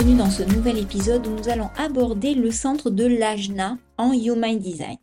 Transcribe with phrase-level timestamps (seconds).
[0.00, 4.58] Bienvenue dans ce nouvel épisode où nous allons aborder le centre de l'ajna en Human
[4.58, 4.96] Design.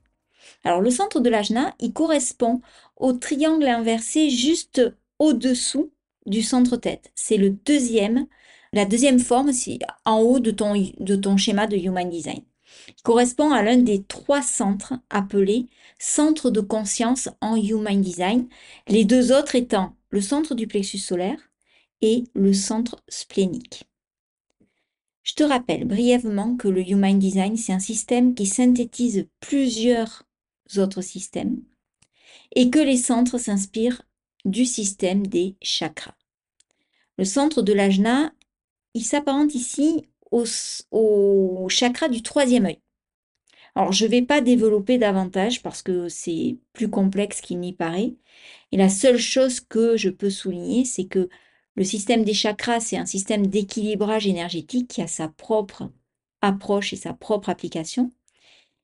[0.63, 2.61] Alors le centre de l'ajna, il correspond
[2.95, 4.81] au triangle inversé juste
[5.19, 5.91] au-dessous
[6.25, 7.11] du centre tête.
[7.13, 8.25] C'est le deuxième,
[8.73, 9.51] la deuxième forme,
[10.05, 12.41] en haut de ton, de ton schéma de Human Design.
[12.87, 15.67] Il correspond à l'un des trois centres appelés
[15.99, 18.47] centre de conscience en Human Design,
[18.87, 21.37] les deux autres étant le centre du plexus solaire
[22.01, 23.87] et le centre splénique.
[25.27, 30.23] Je te rappelle brièvement que le Human Design, c'est un système qui synthétise plusieurs
[30.77, 31.61] autres systèmes
[32.55, 34.03] et que les centres s'inspirent
[34.45, 36.15] du système des chakras.
[37.17, 38.31] Le centre de l'ajna,
[38.93, 40.45] il s'apparente ici au,
[40.91, 42.79] au, chakra du troisième œil.
[43.75, 48.15] Alors, je ne vais pas développer davantage parce que c'est plus complexe qu'il n'y paraît.
[48.71, 51.27] Et la seule chose que je peux souligner, c'est que
[51.77, 55.91] le système des chakras, c'est un système d'équilibrage énergétique qui a sa propre
[56.41, 58.11] approche et sa propre application.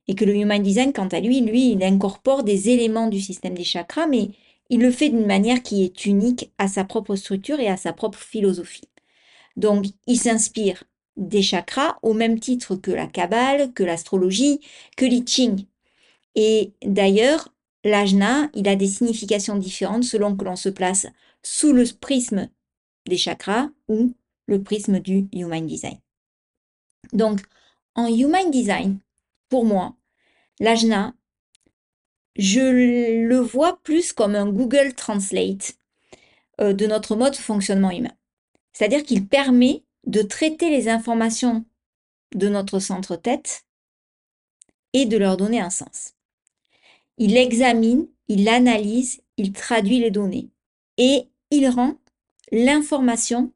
[0.08, 3.56] Et que le Human Design, quant à lui, lui, il incorpore des éléments du système
[3.56, 4.30] des chakras, mais
[4.70, 7.94] il le fait d'une manière qui est unique à sa propre structure et à sa
[7.94, 8.88] propre philosophie.
[9.58, 10.84] Donc, il s'inspire
[11.18, 14.60] des chakras au même titre que la Kabbale, que l'astrologie,
[14.98, 15.66] que l'I Ching.
[16.36, 17.54] Et d'ailleurs,
[17.84, 21.08] l'ajna, il a des significations différentes selon que l'on se place
[21.42, 22.50] sous le prisme
[23.06, 24.14] des chakras ou
[24.48, 26.00] le prisme du Human Design.
[27.12, 27.42] Donc,
[27.96, 29.00] en Human Design,
[29.50, 29.96] pour moi,
[30.60, 31.14] l'ajna,
[32.36, 32.62] je
[33.28, 35.78] le vois plus comme un Google Translate
[36.62, 38.14] euh, de notre mode de fonctionnement humain.
[38.74, 41.66] C'est-à-dire qu'il permet de traiter les informations
[42.34, 43.66] de notre centre tête
[44.94, 46.14] et de leur donner un sens.
[47.18, 50.50] Il examine, il analyse, il traduit les données
[50.98, 51.96] et il rend
[52.54, 53.52] l'information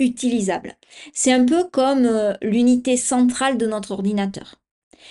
[0.00, 0.76] utilisable.
[1.12, 4.56] C'est un peu comme euh, l'unité centrale de notre ordinateur.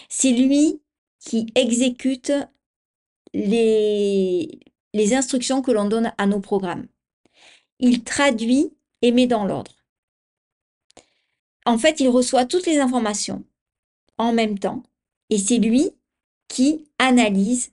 [0.10, 0.82] C'est lui
[1.20, 2.34] qui exécute
[3.34, 4.60] les,
[4.94, 6.88] les instructions que l'on donne à nos programmes.
[7.80, 9.76] Il traduit et met dans l'ordre.
[11.66, 13.46] En fait, il reçoit toutes les informations
[14.18, 14.84] en même temps
[15.30, 15.92] et c'est lui
[16.48, 17.72] qui analyse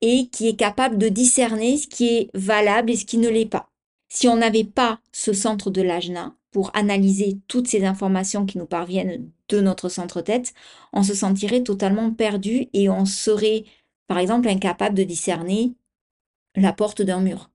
[0.00, 3.46] et qui est capable de discerner ce qui est valable et ce qui ne l'est
[3.46, 3.70] pas.
[4.08, 8.66] Si on n'avait pas ce centre de l'ajna pour analyser toutes ces informations qui nous
[8.66, 10.54] parviennent de notre centre tête,
[10.92, 13.64] on se sentirait totalement perdu et on serait,
[14.06, 15.74] par exemple, incapable de discerner
[16.54, 17.50] la porte d'un mur.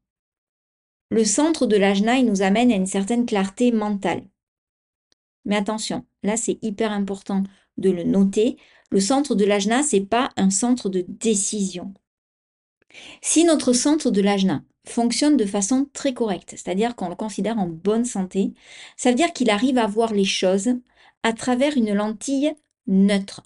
[1.09, 4.23] Le centre de l'ajna, il nous amène à une certaine clarté mentale.
[5.45, 7.43] Mais attention, là c'est hyper important
[7.77, 8.57] de le noter.
[8.91, 11.93] Le centre de l'ajna, c'est pas un centre de décision.
[13.21, 17.67] Si notre centre de l'ajna fonctionne de façon très correcte, c'est-à-dire qu'on le considère en
[17.67, 18.53] bonne santé,
[18.97, 20.69] ça veut dire qu'il arrive à voir les choses
[21.23, 22.53] à travers une lentille
[22.87, 23.43] neutre.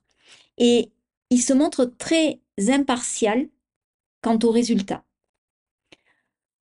[0.58, 0.92] Et
[1.30, 3.50] il se montre très impartial
[4.22, 5.04] quant aux résultats.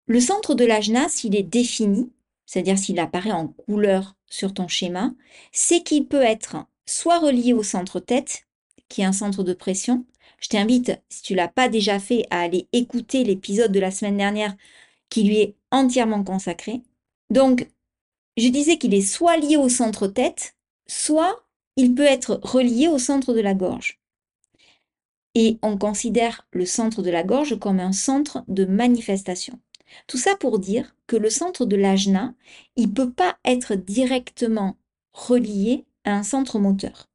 [0.05, 2.11] Le centre de l'ajna, s'il est défini,
[2.45, 5.13] c'est-à-dire s'il apparaît en couleur sur ton schéma,
[5.51, 8.45] c'est qu'il peut être soit relié au centre tête,
[8.93, 10.05] qui est un centre de pression,
[10.39, 14.17] je t'invite, si tu l'as pas déjà fait, à aller écouter l'épisode de la semaine
[14.17, 14.55] dernière
[15.09, 16.83] qui lui est entièrement consacré.
[17.31, 17.67] Donc,
[18.37, 21.43] je disais qu'il est soit lié au centre tête, soit
[21.75, 23.99] il peut être relié au centre de la gorge.
[25.33, 29.59] Et on considère le centre de la gorge comme un centre de manifestation.
[30.05, 32.35] Tout ça pour dire que le centre de l'ajna,
[32.75, 34.77] il ne peut pas être directement
[35.13, 37.09] relié à un centre moteur.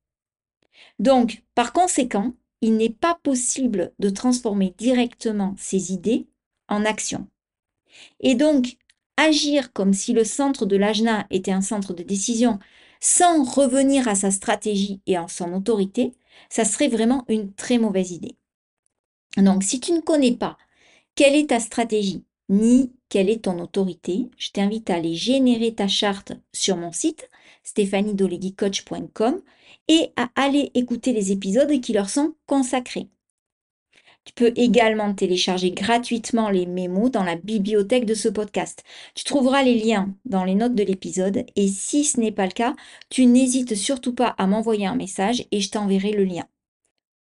[0.98, 6.26] Donc, par conséquent, il n'est pas possible de transformer directement ces idées
[6.68, 7.28] en action.
[8.20, 8.76] Et donc,
[9.16, 12.58] agir comme si le centre de l'ajna était un centre de décision,
[13.00, 16.14] sans revenir à sa stratégie et à son autorité,
[16.50, 18.36] ça serait vraiment une très mauvaise idée.
[19.36, 20.56] Donc, si tu ne connais pas
[21.14, 25.88] quelle est ta stratégie, ni quelle est ton autorité, je t'invite à aller générer ta
[25.88, 27.28] charte sur mon site
[27.64, 29.42] stéphaniedoleguicoach.com
[29.88, 33.08] et à aller écouter les épisodes qui leur sont consacrés.
[34.24, 38.84] Tu peux également télécharger gratuitement les mémos dans la bibliothèque de ce podcast.
[39.14, 42.52] Tu trouveras les liens dans les notes de l'épisode et si ce n'est pas le
[42.52, 42.74] cas,
[43.08, 46.44] tu n'hésites surtout pas à m'envoyer un message et je t'enverrai le lien.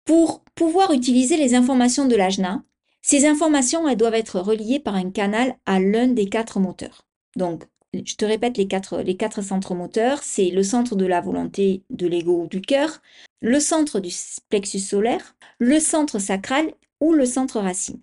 [0.04, 2.62] Pour pouvoir utiliser les informations de l'AJNA,
[3.00, 7.06] ces informations doivent être reliées par un canal à l'un des quatre moteurs.
[7.36, 7.64] Donc,
[7.94, 12.42] je te répète les quatre, centres moteurs, c'est le centre de la volonté, de l'ego
[12.42, 13.00] ou du cœur,
[13.40, 14.10] le centre du
[14.48, 18.00] plexus solaire, le centre sacral ou le centre racine.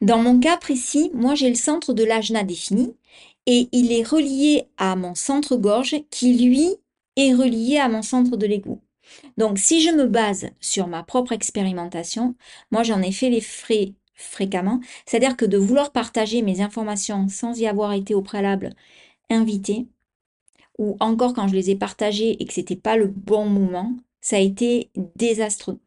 [0.00, 2.94] Dans mon cas précis, moi j'ai le centre de l'ajna défini
[3.46, 6.76] et il est relié à mon centre gorge qui lui
[7.16, 8.80] est relié à mon centre de l'ego.
[9.36, 12.34] Donc si je me base sur ma propre expérimentation,
[12.70, 17.58] moi j'en ai fait les frais fréquemment, c'est-à-dire que de vouloir partager mes informations sans
[17.58, 18.74] y avoir été au préalable
[19.30, 19.86] invité,
[20.78, 24.36] ou encore quand je les ai partagées et que c'était pas le bon moment, ça
[24.36, 25.78] a été désastreux.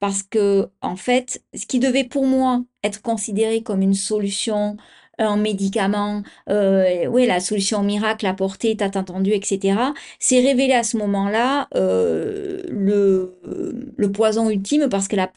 [0.00, 4.76] Parce que, en fait, ce qui devait pour moi être considéré comme une solution,
[5.18, 9.78] un médicament, euh, oui, la solution miracle apportée, t'as entendu, etc.,
[10.18, 15.30] c'est révélé à ce moment-là euh, le, poison ultime parce que la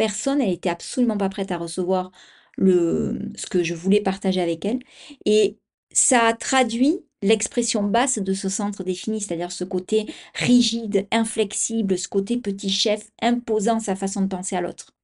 [0.00, 2.10] personne, elle était absolument pas prête à recevoir
[2.56, 4.78] le, ce que je voulais partager avec elle.
[5.26, 5.58] Et
[5.92, 12.08] ça a traduit l'expression basse de ce centre défini, c'est-à-dire ce côté rigide, inflexible, ce
[12.08, 14.94] côté petit chef imposant sa façon de penser à l'autre.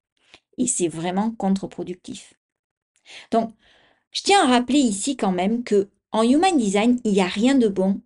[0.57, 2.33] Et c'est vraiment contre-productif.
[3.29, 3.53] Donc,
[4.11, 7.53] je tiens à rappeler ici quand même que en human design, il n'y a rien
[7.53, 8.01] de bon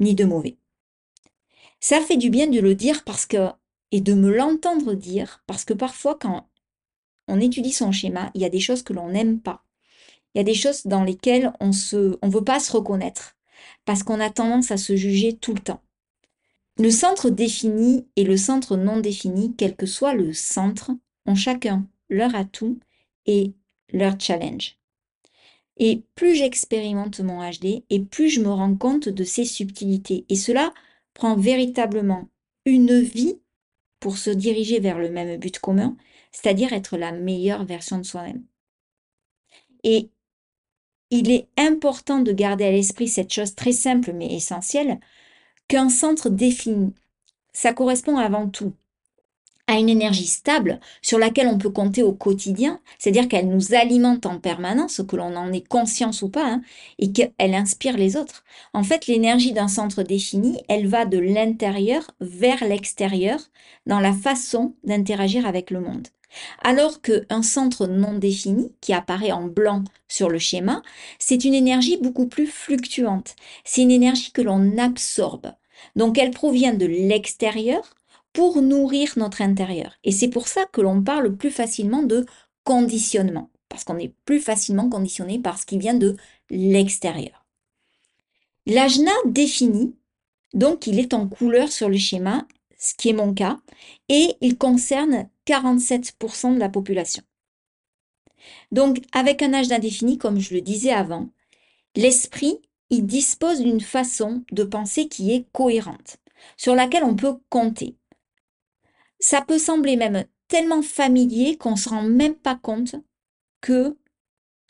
[0.00, 0.56] ni de mauvais.
[1.78, 3.52] Ça fait du bien de le dire parce que
[3.96, 6.50] et de me l'entendre dire parce que parfois quand
[7.28, 9.64] on étudie son schéma, il y a des choses que l'on n'aime pas.
[10.34, 13.36] Il y a des choses dans lesquelles on ne on veut pas se reconnaître
[13.86, 15.80] parce qu'on a tendance à se juger tout le temps.
[16.78, 20.90] Le centre défini et le centre non défini, quel que soit le centre,
[21.24, 22.78] ont chacun leur atout
[23.24, 23.54] et
[23.94, 24.76] leur challenge.
[25.78, 30.26] Et plus j'expérimente mon HD, et plus je me rends compte de ces subtilités.
[30.28, 30.74] Et cela
[31.14, 32.28] prend véritablement
[32.66, 33.38] une vie
[34.00, 35.96] pour se diriger vers le même but commun,
[36.32, 38.44] c'est-à-dire être la meilleure version de soi-même.
[39.84, 40.10] Et
[41.10, 45.00] il est important de garder à l'esprit cette chose très simple mais essentielle,
[45.68, 46.94] qu'un centre défini,
[47.52, 48.74] ça correspond avant tout
[49.68, 54.26] à une énergie stable sur laquelle on peut compter au quotidien, c'est-à-dire qu'elle nous alimente
[54.26, 56.62] en permanence, que l'on en ait conscience ou pas, hein,
[56.98, 58.44] et qu'elle inspire les autres.
[58.72, 63.40] En fait, l'énergie d'un centre défini, elle va de l'intérieur vers l'extérieur
[63.86, 66.08] dans la façon d'interagir avec le monde.
[66.62, 70.82] Alors qu'un centre non défini, qui apparaît en blanc sur le schéma,
[71.18, 73.34] c'est une énergie beaucoup plus fluctuante.
[73.64, 75.52] C'est une énergie que l'on absorbe.
[75.94, 77.94] Donc elle provient de l'extérieur
[78.36, 79.96] pour nourrir notre intérieur.
[80.04, 82.26] Et c'est pour ça que l'on parle plus facilement de
[82.64, 86.16] conditionnement, parce qu'on est plus facilement conditionné par ce qui vient de
[86.50, 87.46] l'extérieur.
[88.66, 89.96] L'ajna défini,
[90.52, 92.46] donc il est en couleur sur le schéma,
[92.78, 93.58] ce qui est mon cas,
[94.10, 97.22] et il concerne 47% de la population.
[98.70, 101.30] Donc, avec un âge indéfini, comme je le disais avant,
[101.94, 102.58] l'esprit,
[102.90, 106.18] il dispose d'une façon de penser qui est cohérente,
[106.58, 107.96] sur laquelle on peut compter.
[109.18, 112.96] Ça peut sembler même tellement familier qu'on ne se rend même pas compte
[113.60, 113.96] que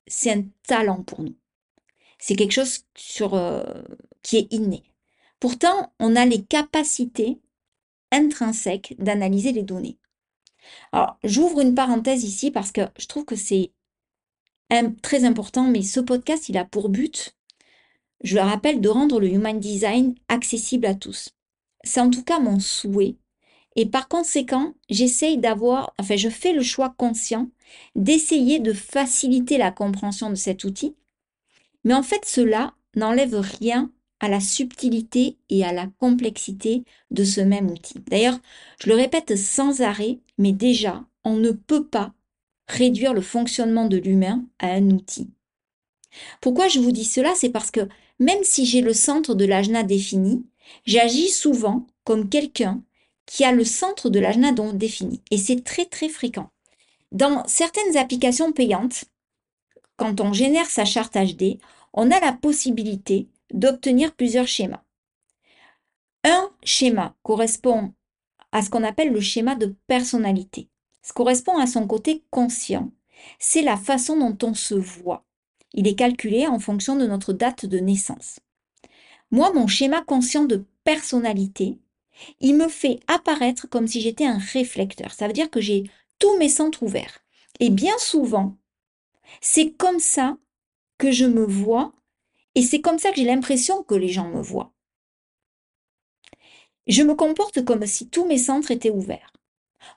[0.07, 1.37] c'est un talent pour nous.
[2.19, 3.63] C'est quelque chose sur, euh,
[4.23, 4.83] qui est inné.
[5.41, 7.41] Pourtant, on a les capacités
[8.11, 9.99] intrinsèques d'analyser les données.
[10.93, 13.73] Alors, j'ouvre une parenthèse ici parce que je trouve que c'est
[15.03, 17.37] très important, mais ce podcast, il a pour but,
[18.23, 21.31] je le rappelle, de rendre le Human Design accessible à tous.
[21.85, 23.17] C'est en tout cas mon souhait.
[23.77, 27.49] Et par conséquent, j'essaye d'avoir, enfin, je fais le choix conscient
[27.95, 30.95] d'essayer de faciliter la compréhension de cet outil.
[31.85, 37.43] Mais en fait, cela n'enlève rien à la subtilité et à la complexité de ce
[37.43, 38.01] même outil.
[38.09, 38.39] D'ailleurs,
[38.83, 42.15] je le répète sans arrêt, mais déjà, on ne peut pas
[42.67, 45.29] réduire le fonctionnement de l'humain à un outil.
[46.41, 47.35] Pourquoi je vous dis cela?
[47.35, 50.47] C'est parce que même si j'ai le centre de l'ajna défini,
[50.87, 52.83] j'agis souvent comme quelqu'un
[53.27, 55.21] qui a le centre de l'ajna défini.
[55.31, 56.51] Et c'est très très fréquent.
[57.13, 59.05] Dans certaines applications payantes,
[59.97, 61.59] quand on génère sa charte HD,
[61.93, 64.83] on a la possibilité d'obtenir plusieurs schémas.
[66.25, 67.93] Un schéma correspond
[68.53, 70.69] à ce qu'on appelle le schéma de personnalité.
[71.03, 72.91] Ce correspond à son côté conscient.
[73.39, 75.25] C'est la façon dont on se voit.
[75.73, 78.41] Il est calculé en fonction de notre date de naissance.
[79.31, 81.79] Moi, mon schéma conscient de personnalité,
[82.41, 85.13] il me fait apparaître comme si j'étais un réflecteur.
[85.13, 85.85] Ça veut dire que j'ai
[86.19, 87.21] tous mes centres ouverts.
[87.61, 88.57] Et bien souvent,
[89.41, 90.37] c'est comme ça
[90.99, 91.93] que je me vois
[92.55, 94.73] et c'est comme ça que j'ai l'impression que les gens me voient.
[96.87, 99.33] Je me comporte comme si tous mes centres étaient ouverts.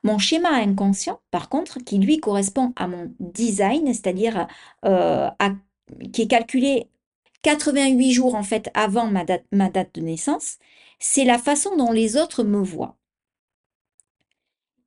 [0.03, 4.47] Mon schéma inconscient, par contre, qui lui correspond à mon design, c'est-à-dire
[4.85, 5.29] euh,
[6.11, 6.89] qui est calculé
[7.43, 10.57] 88 jours en fait avant ma date, ma date de naissance,
[10.99, 12.97] c'est la façon dont les autres me voient.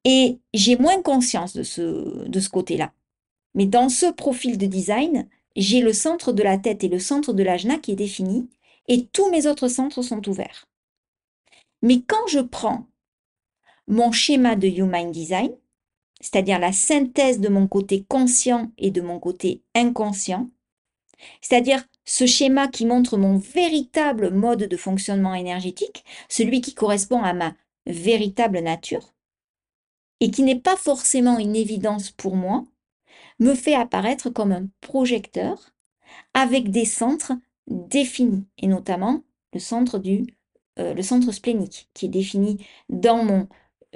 [0.05, 2.93] Et j'ai moins conscience de ce, de ce côté-là.
[3.55, 7.33] Mais dans ce profil de design, j'ai le centre de la tête et le centre
[7.33, 8.49] de l'ajna qui est défini,
[8.89, 10.67] et tous mes autres centres sont ouverts.
[11.83, 12.87] Mais quand je prends
[13.87, 15.53] mon schéma de Human Design,
[16.21, 20.49] c'est-à-dire la synthèse de mon côté conscient et de mon côté inconscient,
[21.41, 27.33] c'est-à-dire ce schéma qui montre mon véritable mode de fonctionnement énergétique, celui qui correspond à
[27.33, 27.55] ma
[27.87, 29.13] véritable nature,
[30.21, 32.65] et qui n'est pas forcément une évidence pour moi,
[33.39, 35.73] me fait apparaître comme un projecteur
[36.35, 37.33] avec des centres
[37.67, 40.27] définis, et notamment le centre du
[40.79, 42.57] euh, le centre splénique, qui est défini
[42.89, 43.47] dans mon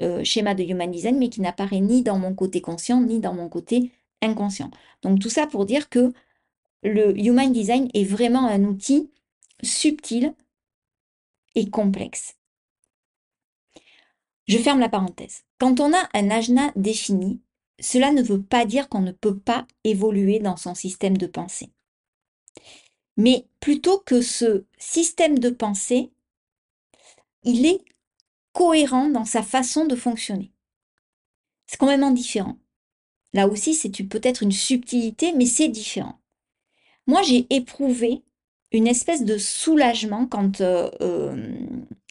[0.03, 3.33] euh, schéma de Human Design, mais qui n'apparaît ni dans mon côté conscient, ni dans
[3.33, 4.71] mon côté inconscient.
[5.01, 6.13] Donc tout ça pour dire que
[6.83, 9.11] le Human Design est vraiment un outil
[9.63, 10.35] subtil
[11.55, 12.37] et complexe.
[14.47, 15.43] Je ferme la parenthèse.
[15.59, 17.41] Quand on a un ajna défini,
[17.81, 21.71] cela ne veut pas dire qu'on ne peut pas évoluer dans son système de pensée.
[23.17, 26.13] Mais plutôt que ce système de pensée,
[27.43, 27.81] il est
[28.53, 30.53] cohérent dans sa façon de fonctionner.
[31.67, 32.59] C'est complètement différent.
[33.33, 36.21] Là aussi, c'est peut-être une subtilité, mais c'est différent.
[37.07, 38.23] Moi, j'ai éprouvé
[38.73, 41.55] une espèce de soulagement quand, euh, euh,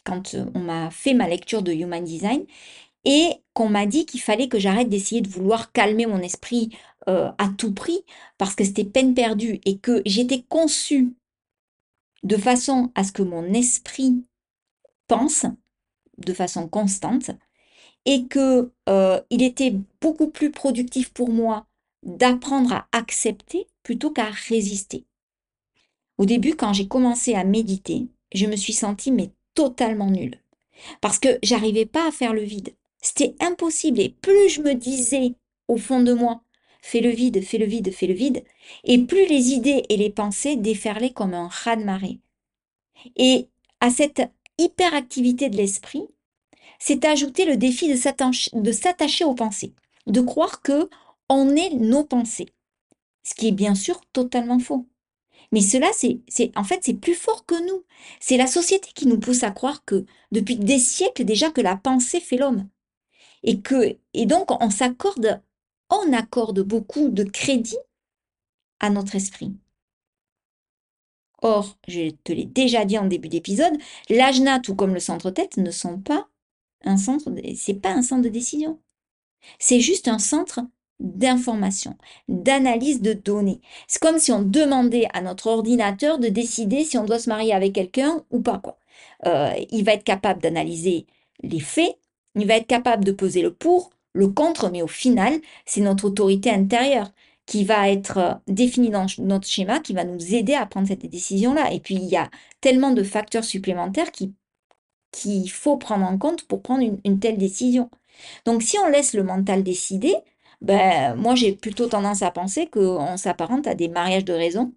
[0.05, 2.45] quand on m'a fait ma lecture de Human Design
[3.03, 6.69] et qu'on m'a dit qu'il fallait que j'arrête d'essayer de vouloir calmer mon esprit
[7.09, 8.03] euh, à tout prix
[8.37, 11.13] parce que c'était peine perdue et que j'étais conçue
[12.23, 14.23] de façon à ce que mon esprit
[15.07, 15.45] pense
[16.17, 17.31] de façon constante
[18.05, 18.71] et que
[19.29, 21.67] il était beaucoup plus productif pour moi
[22.05, 25.05] d'apprendre à accepter plutôt qu'à résister.
[26.17, 30.39] Au début, quand j'ai commencé à méditer, je me suis sentie mais totalement nulle.
[31.01, 32.73] Parce que j'arrivais pas à faire le vide.
[33.01, 33.99] C'était impossible.
[33.99, 35.35] Et plus je me disais
[35.67, 36.41] au fond de moi,
[36.81, 38.43] fais le vide, fais le vide, fais le vide,
[38.83, 42.19] et plus les idées et les pensées déferlaient comme un raz-de-marée.
[43.15, 43.47] Et
[43.79, 44.21] à cette
[44.57, 46.07] hyperactivité de l'esprit,
[46.79, 49.73] s'est ajouté le défi de s'attacher aux pensées,
[50.07, 50.89] de croire que
[51.29, 52.53] on est nos pensées.
[53.23, 54.87] Ce qui est bien sûr totalement faux.
[55.51, 56.21] Mais cela, c'est,
[56.55, 57.83] en fait, c'est plus fort que nous.
[58.19, 61.75] C'est la société qui nous pousse à croire que depuis des siècles déjà que la
[61.75, 62.67] pensée fait l'homme.
[63.43, 65.41] Et que, et donc, on s'accorde,
[65.89, 67.77] on accorde beaucoup de crédit
[68.79, 69.53] à notre esprit.
[71.41, 73.77] Or, je te l'ai déjà dit en début d'épisode,
[74.09, 76.27] l'ajna, tout comme le centre-tête, ne sont pas
[76.83, 78.81] un centre, c'est pas un centre de décision.
[79.59, 80.61] C'est juste un centre
[80.99, 81.97] d'information,
[82.27, 83.61] d'analyse de données.
[83.87, 87.53] C'est comme si on demandait à notre ordinateur de décider si on doit se marier
[87.53, 88.59] avec quelqu'un ou pas.
[88.59, 88.77] Quoi.
[89.25, 91.05] Euh, il va être capable d'analyser
[91.41, 91.97] les faits,
[92.35, 96.05] il va être capable de peser le pour, le contre, mais au final, c'est notre
[96.05, 97.11] autorité intérieure
[97.45, 101.05] qui va être euh, définie dans notre schéma, qui va nous aider à prendre cette
[101.05, 101.73] décision-là.
[101.73, 102.29] Et puis, il y a
[102.61, 107.89] tellement de facteurs supplémentaires qu'il faut prendre en compte pour prendre une telle décision.
[108.45, 110.15] Donc, si on laisse le mental décider,
[110.65, 114.73] ben, moi j'ai plutôt tendance à penser qu'on s'apparente à des mariages de raison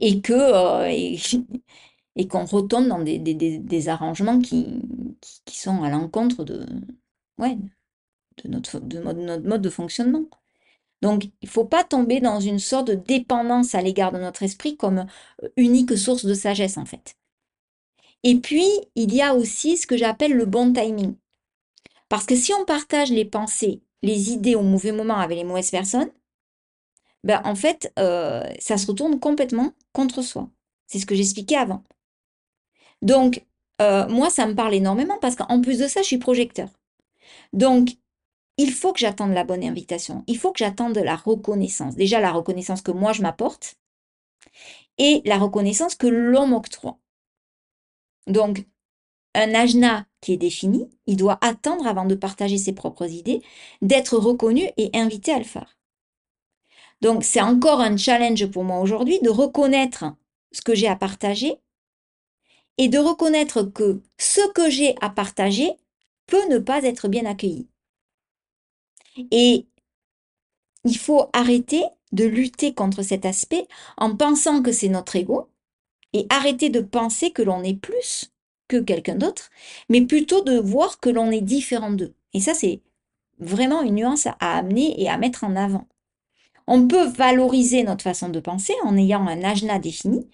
[0.00, 1.18] et que euh, et,
[2.28, 4.80] qu'on retombe dans des, des, arrangements qui,
[5.44, 6.66] qui, sont à l'encontre de,
[7.38, 7.56] ouais,
[8.42, 10.24] de, notre, de notre mode de fonctionnement.
[11.02, 14.42] Donc, il ne faut pas tomber dans une sorte de dépendance à l'égard de notre
[14.42, 15.06] esprit comme
[15.42, 17.16] euh, unique source de sagesse, en fait.
[18.22, 21.14] Et puis, il y a aussi ce que j'appelle le bon timing.
[22.08, 25.70] Parce que si on partage les pensées les idées au mauvais moment avec les mauvaises
[25.70, 26.10] personnes,
[27.24, 30.48] ben en fait, euh, ça se retourne complètement contre soi.
[30.86, 31.82] C'est ce que j'expliquais avant.
[33.02, 33.44] Donc,
[33.82, 36.68] euh, moi, ça me parle énormément parce qu'en plus de ça, je suis projecteur.
[37.52, 37.90] Donc,
[38.58, 40.24] il faut que j'attende la bonne invitation.
[40.28, 41.96] Il faut que j'attende la reconnaissance.
[41.96, 43.76] Déjà, la reconnaissance que moi, je m'apporte
[44.98, 46.98] et la reconnaissance que l'on m'octroie.
[48.26, 48.66] Donc,
[49.36, 53.42] un ajna qui est défini, il doit attendre avant de partager ses propres idées,
[53.82, 55.78] d'être reconnu et invité à le faire.
[57.02, 60.04] Donc c'est encore un challenge pour moi aujourd'hui de reconnaître
[60.52, 61.56] ce que j'ai à partager
[62.78, 65.72] et de reconnaître que ce que j'ai à partager
[66.26, 67.68] peut ne pas être bien accueilli.
[69.30, 69.66] Et
[70.84, 73.66] il faut arrêter de lutter contre cet aspect
[73.96, 75.50] en pensant que c'est notre ego
[76.12, 78.32] et arrêter de penser que l'on est plus
[78.68, 79.50] que quelqu'un d'autre,
[79.88, 82.14] mais plutôt de voir que l'on est différent d'eux.
[82.32, 82.80] Et ça, c'est
[83.38, 85.86] vraiment une nuance à amener et à mettre en avant.
[86.66, 90.28] On peut valoriser notre façon de penser en ayant un ajna défini,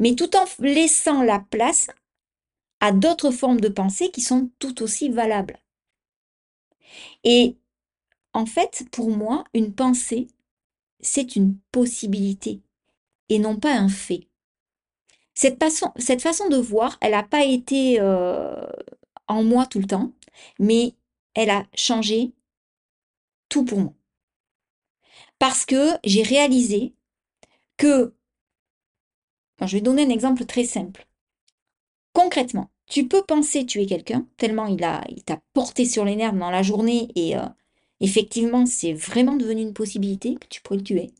[0.00, 1.88] mais tout en laissant la place
[2.80, 5.58] à d'autres formes de pensée qui sont tout aussi valables.
[7.24, 7.56] Et
[8.32, 10.28] en fait, pour moi, une pensée,
[11.00, 12.60] c'est une possibilité
[13.28, 14.28] et non pas un fait.
[15.36, 18.66] Cette façon, cette façon de voir, elle n'a pas été euh,
[19.28, 20.12] en moi tout le temps,
[20.58, 20.94] mais
[21.34, 22.32] elle a changé
[23.50, 23.92] tout pour moi.
[25.38, 26.94] Parce que j'ai réalisé
[27.76, 28.14] que,
[29.60, 31.06] je vais donner un exemple très simple.
[32.14, 36.32] Concrètement, tu peux penser tuer quelqu'un, tellement il a, il t'a porté sur les nerfs
[36.32, 37.44] dans la journée et euh,
[38.00, 41.10] effectivement, c'est vraiment devenu une possibilité que tu pourrais le tuer.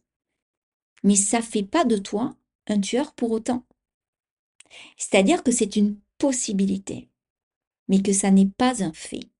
[1.02, 2.34] Mais ça fait pas de toi
[2.66, 3.66] un tueur pour autant.
[4.96, 7.08] C'est-à-dire que c'est une possibilité,
[7.88, 9.30] mais que ça n'est pas un fait.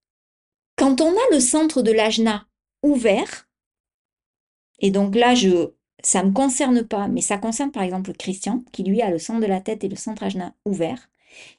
[0.76, 2.47] Quand on a le centre de l'ajna
[2.83, 3.49] ouvert,
[4.78, 5.35] et donc là,
[6.02, 9.18] ça ne me concerne pas, mais ça concerne par exemple Christian, qui lui a le
[9.18, 11.09] centre de la tête et le centre ajna ouvert,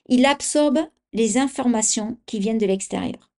[0.08, 0.80] il absorbe
[1.14, 3.32] les informations qui viennent de l'extérieur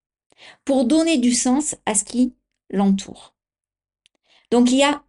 [0.64, 2.35] pour donner du sens à ce qui
[2.70, 3.35] l'entoure.
[4.50, 5.04] Donc il y a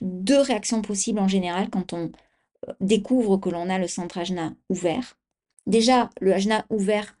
[0.00, 2.10] deux réactions possibles en général quand on
[2.80, 5.16] découvre que l'on a le centre ajna ouvert.
[5.66, 7.16] Déjà, le ajna ouvert,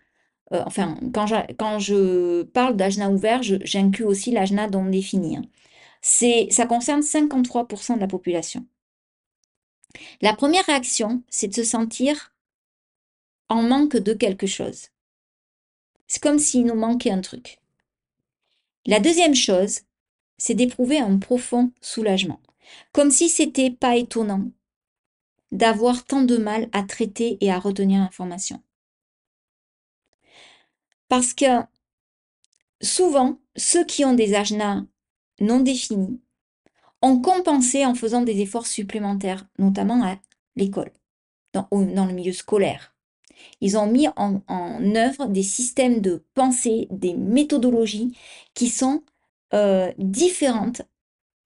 [0.52, 5.36] euh, enfin, quand je, quand je parle d'ajna ouvert, j'inclus aussi l'ajna non défini.
[5.36, 5.44] Hein.
[6.02, 8.66] Ça concerne 53% de la population.
[10.20, 12.32] La première réaction, c'est de se sentir
[13.48, 14.88] en manque de quelque chose.
[16.06, 17.58] C'est comme s'il nous manquait un truc.
[18.86, 19.80] La deuxième chose,
[20.38, 22.40] c'est d'éprouver un profond soulagement,
[22.92, 24.50] comme si c'était pas étonnant
[25.52, 28.62] d'avoir tant de mal à traiter et à retenir l'information.
[31.08, 31.62] Parce que
[32.82, 34.82] souvent, ceux qui ont des ajnas
[35.40, 36.20] non définis
[37.00, 40.18] ont compensé en faisant des efforts supplémentaires, notamment à
[40.56, 40.92] l'école,
[41.52, 42.94] dans, le milieu scolaire.
[43.60, 44.42] Ils ont mis en,
[44.96, 48.16] œuvre des systèmes de pensée, des méthodologies
[48.54, 49.04] qui sont
[49.54, 50.82] euh, différentes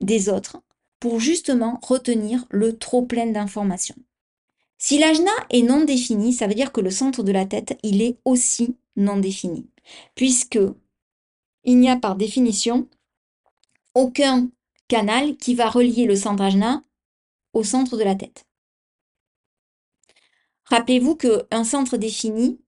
[0.01, 0.63] des autres
[1.03, 3.97] pour justement retenir le trop plein d'informations.
[4.79, 8.01] Si l'ajna est non défini, ça veut dire que le centre de la tête, il
[8.03, 9.69] est aussi non défini,
[10.15, 10.61] puisque
[11.65, 12.89] il n'y a par définition
[13.97, 14.49] aucun
[14.87, 16.85] canal qui va relier le centre ajna
[17.53, 18.47] au centre de la tête.
[20.67, 22.61] Rappelez-vous qu'un centre défini,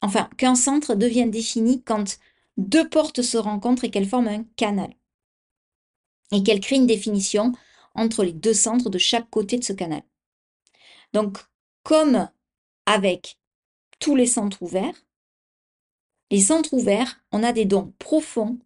[0.00, 2.18] enfin qu'un centre devient défini quand
[2.56, 4.94] deux portes se rencontrent et qu'elles forment un canal
[6.32, 7.52] et qu'elle crée une définition
[7.94, 10.02] entre les deux centres de chaque côté de ce canal.
[11.12, 11.38] Donc,
[11.82, 12.28] comme
[12.86, 13.38] avec
[13.98, 14.94] tous les centres ouverts,
[16.30, 18.58] les centres ouverts, on a des dons profonds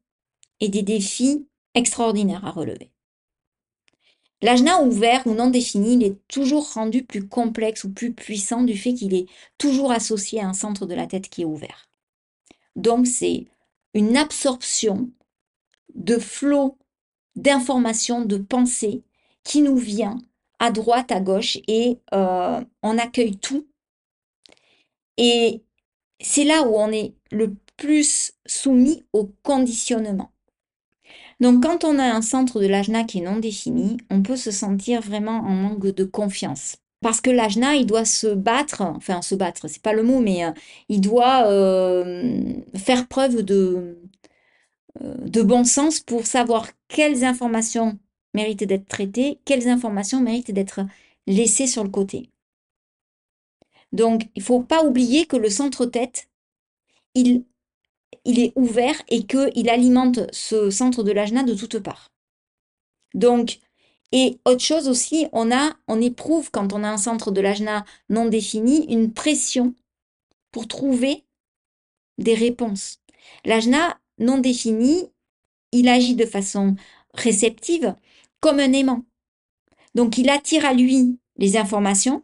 [0.61, 2.91] et des défis extraordinaires à relever.
[4.43, 8.77] L'ajna ouvert ou non défini, il est toujours rendu plus complexe ou plus puissant du
[8.77, 11.89] fait qu'il est toujours associé à un centre de la tête qui est ouvert.
[12.77, 13.47] Donc c'est
[13.95, 15.11] une absorption
[15.95, 16.77] de flot
[17.37, 19.03] d'informations, de pensées
[19.45, 20.19] qui nous vient
[20.59, 23.67] à droite, à gauche et euh, on accueille tout.
[25.17, 25.63] Et
[26.21, 30.31] c'est là où on est le plus soumis au conditionnement.
[31.41, 34.51] Donc quand on a un centre de l'ajna qui est non défini, on peut se
[34.51, 36.77] sentir vraiment en manque de confiance.
[37.01, 40.45] Parce que l'ajna, il doit se battre, enfin se battre, c'est pas le mot, mais
[40.45, 40.53] euh,
[40.89, 43.99] il doit euh, faire preuve de,
[45.01, 47.99] de bon sens pour savoir quelles informations
[48.35, 50.87] méritent d'être traitées, quelles informations méritent d'être
[51.27, 52.31] laissées sur le côté.
[53.91, 56.29] Donc, il ne faut pas oublier que le centre-tête,
[57.17, 57.45] il,
[58.25, 62.13] il est ouvert et qu'il alimente ce centre de l'ajna de toutes parts.
[63.13, 63.59] Donc,
[64.13, 67.85] et autre chose aussi, on, a, on éprouve quand on a un centre de l'ajna
[68.09, 69.75] non défini une pression
[70.53, 71.25] pour trouver
[72.19, 73.01] des réponses.
[73.45, 75.11] L'ajna non défini,
[75.75, 76.77] il agit de façon
[77.13, 77.95] réceptive
[78.41, 79.05] comme un aimant.
[79.95, 82.23] Donc il attire à lui les informations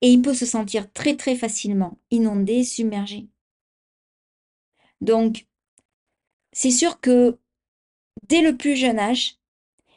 [0.00, 3.28] et il peut se sentir très très facilement inondé, submergé.
[5.00, 5.46] Donc,
[6.52, 7.38] c'est sûr que
[8.28, 9.36] dès le plus jeune âge,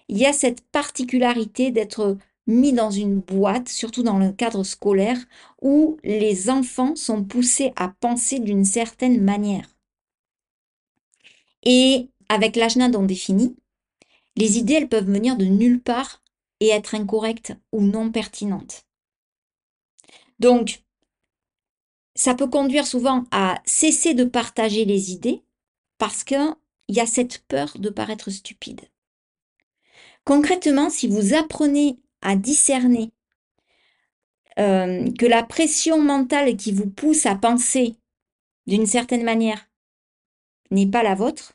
[0.08, 5.18] il y a cette particularité d'être mis dans une boîte, surtout dans le cadre scolaire,
[5.62, 9.70] où les enfants sont poussés à penser d'une certaine manière.
[11.66, 13.56] Et avec l'âge non défini,
[14.36, 16.24] les idées, elles peuvent venir de nulle part
[16.60, 18.86] et être incorrectes ou non pertinentes.
[20.40, 20.84] Donc,
[22.16, 25.44] ça peut conduire souvent à cesser de partager les idées
[25.98, 26.56] parce qu'il
[26.90, 28.82] y a cette peur de paraître stupide.
[30.26, 33.12] Concrètement, si vous apprenez à discerner
[34.60, 37.98] euh, que la pression mentale qui vous pousse à penser
[38.68, 39.68] d'une certaine manière
[40.72, 41.54] n'est pas la vôtre,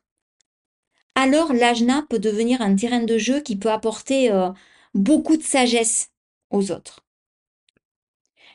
[1.19, 4.51] alors l'ajna peut devenir un terrain de jeu qui peut apporter euh,
[4.95, 6.11] beaucoup de sagesse
[6.51, 7.05] aux autres.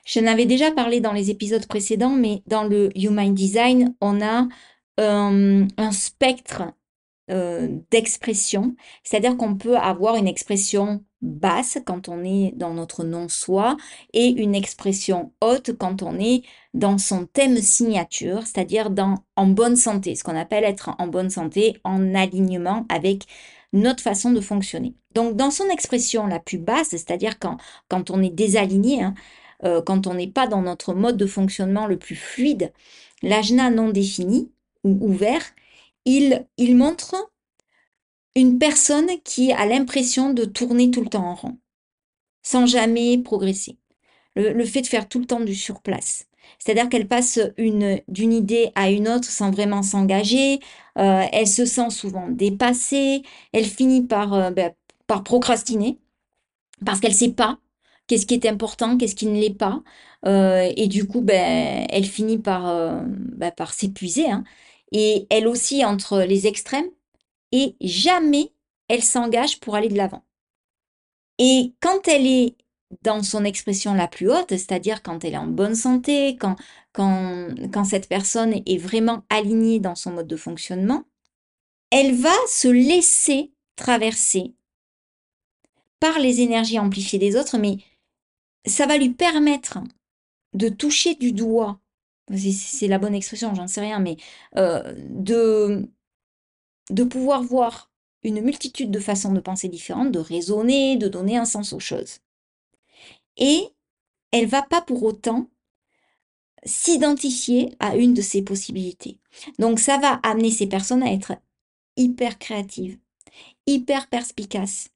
[0.06, 4.47] Je n'avais déjà parlé dans les épisodes précédents, mais dans le Human Design, on a
[5.02, 6.63] euh, un spectre
[7.31, 13.77] euh, d'expression, c'est-à-dire qu'on peut avoir une expression basse quand on est dans notre non-soi
[14.12, 19.77] et une expression haute quand on est dans son thème signature, c'est-à-dire dans en bonne
[19.77, 23.23] santé, ce qu'on appelle être en bonne santé, en alignement avec
[23.71, 24.93] notre façon de fonctionner.
[25.15, 27.57] Donc dans son expression la plus basse, c'est-à-dire quand,
[27.88, 29.13] quand on est désaligné, hein,
[29.63, 32.73] euh, quand on n'est pas dans notre mode de fonctionnement le plus fluide,
[33.21, 34.51] l'ajna non défini
[34.83, 35.41] ou ouvert,
[36.05, 37.15] il, montre
[38.35, 41.57] une personne qui a l'impression de tourner tout le temps en rond,
[42.41, 43.77] sans jamais progresser.
[44.35, 46.25] Le, fait de faire tout le temps du surplace.
[46.57, 50.59] C'est-à-dire qu'elle passe une, d'une idée à une autre sans vraiment s'engager,
[50.97, 54.73] euh, elle se sent souvent dépassée, elle finit par, euh, ben,
[55.23, 55.99] procrastiner,
[56.85, 57.59] parce qu'elle ne sait pas
[58.07, 59.83] qu'est-ce qui est important, qu'est-ce qui ne l'est pas.
[60.25, 64.29] Euh, et du coup, ben, elle finit par, ben, s'épuiser.
[64.31, 64.43] Hein.
[64.93, 66.89] Et elle aussi entre les extrêmes,
[67.51, 68.53] et jamais
[68.88, 70.23] elle s'engage pour aller de l'avant.
[71.39, 72.56] Et quand elle est
[73.01, 76.56] dans son expression la plus haute, c'est-à-dire quand elle est en bonne santé, quand,
[76.91, 81.06] quand, quand cette personne est vraiment alignée dans son mode de fonctionnement,
[81.89, 84.53] elle va se laisser traverser
[85.99, 87.77] par les énergies amplifiées des autres, mais
[88.65, 89.79] ça va lui permettre
[90.53, 91.79] de toucher du doigt,
[92.31, 94.17] c'est la bonne expression, j'en sais rien, mais
[94.57, 95.89] euh, de,
[97.05, 97.91] pouvoir voir
[98.23, 102.19] une multitude de façons de penser différentes, de raisonner, de donner un sens aux choses.
[103.38, 103.67] Et
[104.31, 105.49] elle va pas pour autant
[106.65, 109.19] s'identifier à une de ces possibilités.
[109.59, 111.33] Donc ça va amener ces personnes à être
[111.97, 112.97] hyper créatives,
[113.67, 114.89] hyper perspicaces.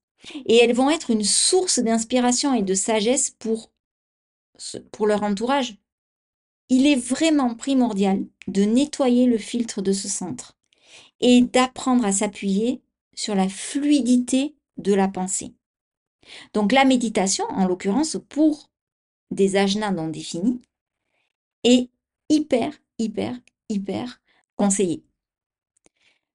[0.45, 3.69] Et elles vont être une source d'inspiration et de sagesse pour
[5.05, 5.77] leur entourage.
[6.69, 10.58] Il est vraiment primordial de nettoyer le filtre de ce centre
[11.21, 12.82] et d'apprendre à s'appuyer
[13.15, 15.53] sur la fluidité de la pensée.
[16.53, 18.69] Donc la méditation, en l'occurrence pour
[19.32, 20.62] des ajnas non définis,
[21.63, 21.89] est
[22.30, 23.38] hyper, hyper,
[23.69, 24.21] hyper
[24.56, 25.03] conseillée.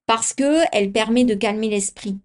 [0.07, 2.19] Parce qu'elle permet de calmer l'esprit.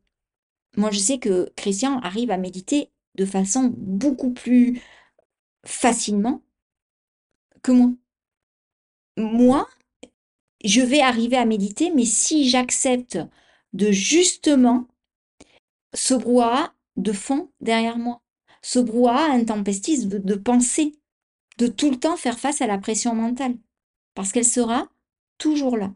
[0.75, 4.81] Moi, je sais que Christian arrive à méditer de façon beaucoup plus
[5.65, 6.41] facilement
[7.71, 7.91] moi.
[9.17, 9.67] Moi,
[10.63, 13.17] je vais arriver à méditer, mais si j'accepte
[13.73, 14.87] de justement
[15.93, 18.21] ce brouhaha de fond derrière moi,
[18.61, 20.93] ce brouhaha intempestif de, de penser,
[21.57, 23.57] de tout le temps faire face à la pression mentale,
[24.13, 24.89] parce qu'elle sera
[25.37, 25.93] toujours là.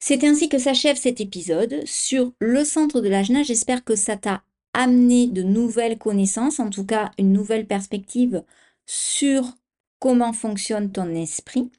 [0.00, 3.42] C'est ainsi que s'achève cet épisode sur le centre de l'ajna.
[3.42, 8.44] J'espère que ça t'a amené de nouvelles connaissances, en tout cas une nouvelle perspective
[8.88, 9.54] sur
[9.98, 11.70] comment fonctionne ton esprit.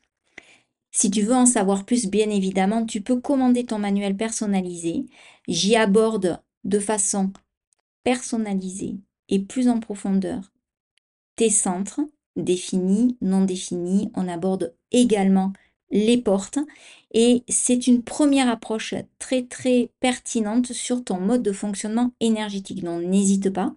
[0.91, 5.06] Si tu veux en savoir plus, bien évidemment, tu peux commander ton manuel personnalisé.
[5.48, 7.34] J'y aborde de façon
[8.04, 10.52] personnalisée et plus en profondeur
[11.36, 12.02] tes centres
[12.36, 14.12] définis, non définis.
[14.13, 15.52] On aborde également
[15.89, 16.60] les portes
[17.12, 22.84] et c'est une première approche très très pertinente sur ton mode de fonctionnement énergétique.
[22.84, 23.74] Donc n'hésite pas.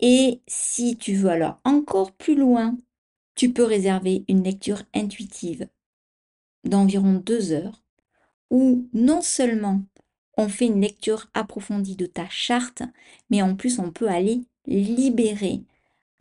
[0.00, 2.76] Et si tu veux alors encore plus loin,
[3.34, 5.68] tu peux réserver une lecture intuitive
[6.64, 7.82] d'environ deux heures
[8.50, 9.82] où non seulement
[10.36, 12.82] on fait une lecture approfondie de ta charte,
[13.30, 15.62] mais en plus on peut aller libérer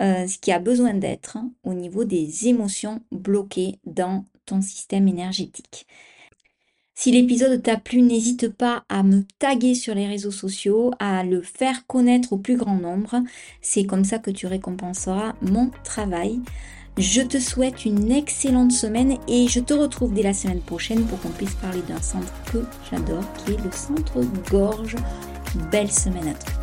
[0.02, 5.88] euh, ce qui a besoin d'être au niveau des émotions bloquées dans ton système énergétique.
[6.96, 11.42] Si l'épisode t'a plu, n'hésite pas à me taguer sur les réseaux sociaux, à le
[11.42, 13.24] faire connaître au plus grand nombre.
[13.62, 16.40] C'est comme ça que tu récompenseras mon travail.
[16.98, 21.20] Je te souhaite une excellente semaine et je te retrouve dès la semaine prochaine pour
[21.20, 24.96] qu'on puisse parler d'un centre que j'adore, qui est le centre Gorge.
[25.72, 26.63] Belle semaine à toi.